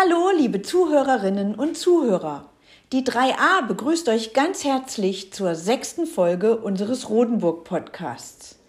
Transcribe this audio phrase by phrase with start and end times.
[0.00, 2.50] Hallo, liebe Zuhörerinnen und Zuhörer.
[2.92, 8.60] Die 3a begrüßt euch ganz herzlich zur sechsten Folge unseres Rodenburg-Podcasts.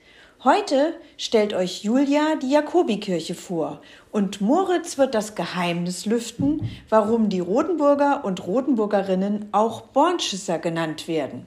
[0.43, 3.81] Heute stellt euch Julia die Jakobikirche vor
[4.11, 11.45] und Moritz wird das Geheimnis lüften, warum die Rodenburger und Rodenburgerinnen auch Bornschisser genannt werden.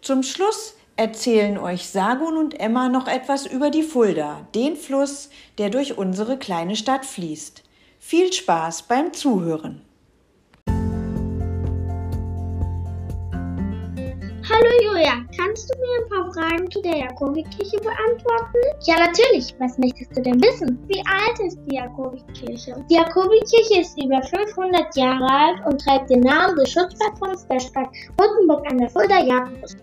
[0.00, 5.68] Zum Schluss erzählen euch Sagun und Emma noch etwas über die Fulda, den Fluss, der
[5.68, 7.62] durch unsere kleine Stadt fließt.
[8.04, 9.80] Viel Spaß beim Zuhören.
[14.50, 18.58] Hallo Julia, kannst du mir ein paar Fragen zu der Jakobikirche beantworten?
[18.86, 19.54] Ja, natürlich.
[19.60, 20.78] Was möchtest du denn wissen?
[20.88, 22.84] Wie alt ist die Jakobikirche?
[22.90, 27.88] Die Jakobikirche ist über 500 Jahre alt und trägt den Namen des Schutzpatrons der Stadt
[28.20, 29.76] Rotenburg an der Fulda Jakobus.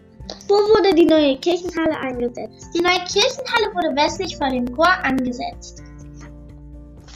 [0.49, 2.67] Wo wurde die neue Kirchenhalle eingesetzt?
[2.75, 5.83] Die neue Kirchenhalle wurde westlich vor dem Chor angesetzt.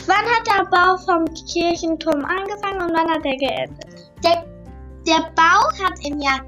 [0.05, 3.85] Wann hat der Bau vom Kirchenturm angefangen und wann hat er geendet?
[4.23, 4.43] Der,
[5.07, 6.41] der Bau hat im Jahr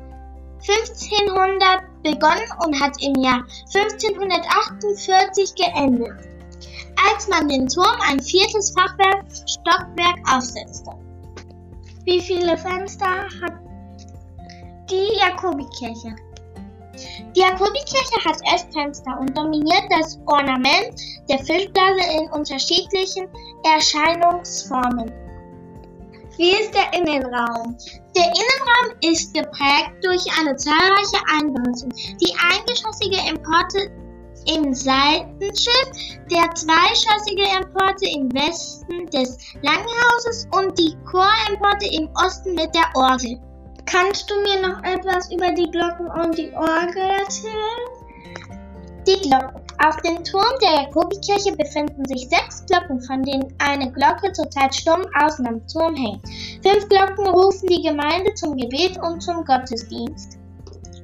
[0.67, 6.13] 1500 begonnen und hat im Jahr 1548 geendet,
[7.07, 10.91] als man den Turm ein viertes Fachwerk Stockwerk aufsetzte.
[12.03, 13.53] Wie viele Fenster hat
[14.89, 16.15] die Jakobikirche?
[17.35, 23.27] Die Jakobikirche hat elf Fenster und dominiert das Ornament der Fischblase in unterschiedlichen
[23.63, 25.11] Erscheinungsformen.
[26.37, 27.77] Wie ist der Innenraum?
[28.15, 31.93] Der Innenraum ist geprägt durch eine zahlreiche Einbauten.
[32.19, 33.89] Die eingeschossige Importe
[34.47, 35.89] im Seitenschiff,
[36.29, 43.39] der zweigeschossige Importe im Westen des Langhauses und die Choremporte im Osten mit der Orgel.
[43.85, 47.85] Kannst du mir noch etwas über die Glocken und die Orgel erzählen?
[49.07, 49.61] Die Glocken.
[49.85, 55.05] Auf dem Turm der Jakobikirche befinden sich sechs Glocken, von denen eine Glocke zurzeit stumm
[55.21, 56.25] außen am Turm hängt.
[56.63, 60.39] Fünf Glocken rufen die Gemeinde zum Gebet und zum Gottesdienst.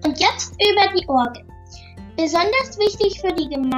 [0.05, 1.43] Und jetzt über die Orgel.
[2.17, 3.69] Besonders wichtig für den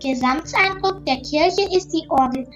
[0.00, 2.46] Gesamteindruck der Kirche ist die Orgel.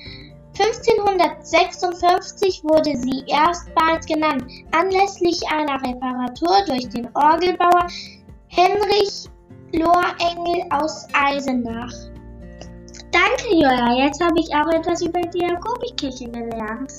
[0.59, 7.87] 1556 wurde sie erstmals genannt, anlässlich einer Reparatur durch den Orgelbauer
[8.49, 9.28] Henrich
[9.72, 11.93] Lohrengel aus Eisenach.
[13.12, 13.93] Danke, Joja.
[14.05, 16.93] Jetzt habe ich auch etwas über die Jakobikirche gelernt.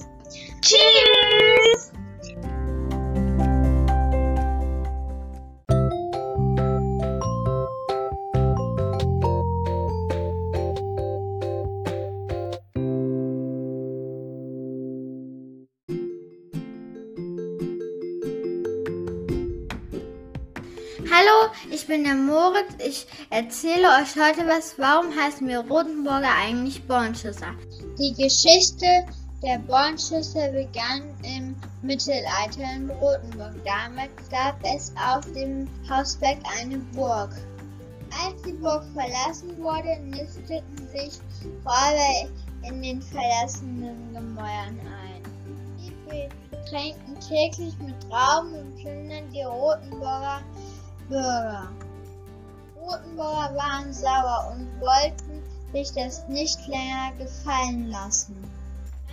[0.62, 1.92] Tschüss!
[21.00, 22.74] Hallo, ich bin der Moritz.
[22.84, 24.80] Ich erzähle euch heute was.
[24.80, 27.54] Warum heißen wir Rotenburger eigentlich Bornschüsser?
[28.00, 29.06] Die Geschichte
[29.44, 33.54] der Bornschüsser begann im Mittelalter in Rotenburg.
[33.64, 37.30] Damals gab es auf dem Hausberg eine Burg.
[38.26, 41.20] Als die Burg verlassen wurde, nisteten sich
[41.64, 42.28] Räuber
[42.68, 45.22] in den verlassenen Gemäuern ein.
[45.78, 45.94] Sie
[46.50, 50.42] betränkten täglich mit Rauben und Plündern die Rotenburger
[51.10, 51.70] Bürger.
[52.80, 58.36] Rotenburger waren sauer und wollten sich das nicht länger gefallen lassen.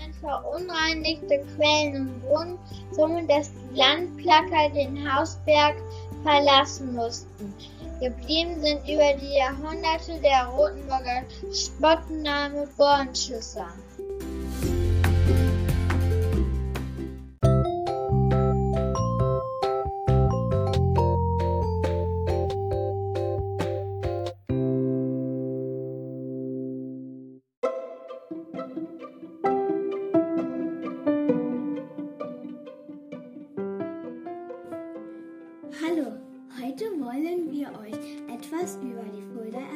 [0.01, 2.59] Man verunreinigte Quellen und Brunnen,
[2.93, 5.77] somit dass die Landplacker den Hausberg
[6.23, 7.55] verlassen mussten.
[8.01, 11.23] Geblieben sind über die Jahrhunderte der Rotenburger
[11.53, 13.69] Spottname Bornschüsser.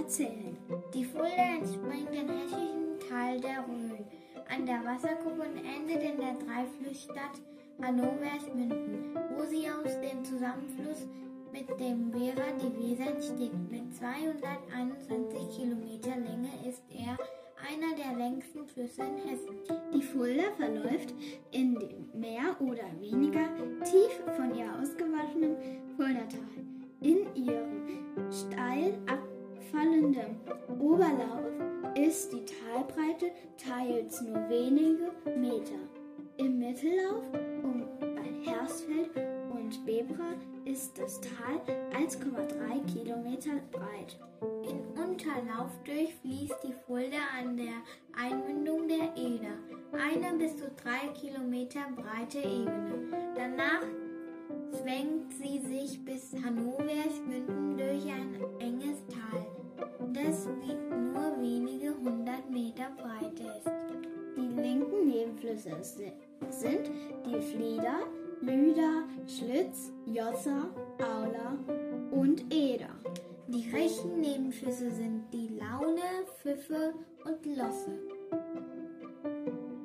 [0.09, 0.57] Erzählen.
[0.95, 4.07] Die Fulda entspringt im hessischen Tal der Rhön
[4.49, 7.43] an der Wasserkuppe und endet in der Dreiflussstadt
[7.83, 11.07] Hannover-Münden, wo sie aus dem Zusammenfluss
[11.53, 13.53] mit dem Weser die Weser entsteht.
[13.71, 17.19] Mit 221 Kilometer Länge ist er
[17.69, 19.57] einer der längsten Flüsse in Hessen.
[19.93, 21.13] Die Fulda verläuft
[21.53, 23.47] in dem mehr oder weniger
[23.85, 24.58] tief von
[38.69, 39.17] Hersfeld
[39.51, 40.35] und Bebra
[40.67, 41.59] ist das Tal
[41.99, 44.19] 1,3 Kilometer breit.
[44.63, 47.81] In Unterlauf durchfließt die Fulda an der
[48.15, 49.57] Einmündung der Eder
[49.93, 53.09] eine bis zu drei Kilometer breite Ebene.
[53.35, 53.85] Danach
[54.73, 59.47] zwängt sie sich bis Hannovers Münden durch ein enges Tal,
[60.13, 63.71] das nur wenige hundert Meter breit ist.
[64.37, 65.71] Die linken Nebenflüsse
[66.51, 66.91] sind
[67.25, 68.01] die Flieder,
[68.41, 71.59] Lüder, Schlitz, Jossa, Aula
[72.11, 72.91] und Eder.
[73.49, 76.95] Die rechten Nebenflüsse sind die Laune, Pfiffe
[77.25, 77.99] und Losse.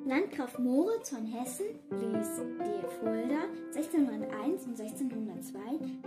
[0.06, 5.60] Landgraf Moritz von Hessen ließ die Fulda 1601 und 1602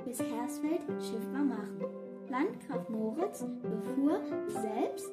[0.05, 1.81] bis Hersfeld schiffbar machen.
[2.29, 5.11] Landgraf Moritz befuhr selbst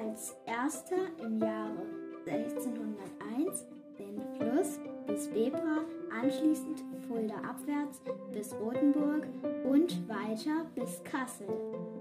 [0.00, 1.84] als erster im Jahre
[2.26, 3.66] 1601
[4.06, 8.00] den Fluss bis Bebra, anschließend Fulda abwärts
[8.32, 9.26] bis Rothenburg
[9.64, 11.48] und weiter bis Kassel.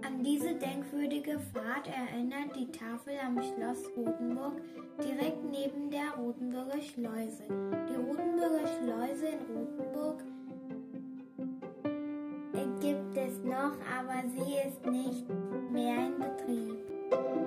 [0.05, 4.61] An diese denkwürdige Fahrt erinnert die Tafel am Schloss Rothenburg
[5.03, 7.43] direkt neben der Rothenburger Schleuse.
[7.89, 10.23] Die Rothenburger Schleuse in Rothenburg
[12.81, 15.25] gibt es noch, aber sie ist nicht
[15.71, 17.40] mehr in Betrieb.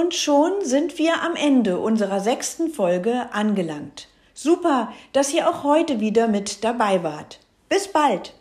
[0.00, 4.08] Und schon sind wir am Ende unserer sechsten Folge angelangt.
[4.32, 7.38] Super, dass ihr auch heute wieder mit dabei wart.
[7.68, 8.32] Bis bald!